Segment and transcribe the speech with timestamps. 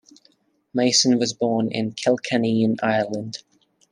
[0.73, 3.43] Mason was born in Kilkenny in Ireland.